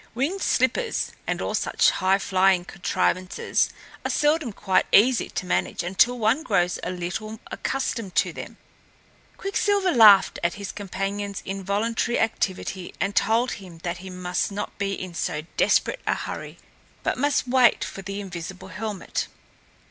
[0.15, 3.69] Winged slippers and all such high flying contrivances
[4.03, 8.57] are seldom quite easy to manage until one grows a little accustomed to them.
[9.37, 14.93] Quicksilver laughed at his companion's involuntary activity and told him that he must not be
[14.93, 16.57] in so desperate a hurry,
[17.03, 19.27] but must wait for the invisible helmet.